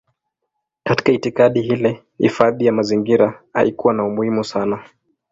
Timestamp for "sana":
4.43-4.83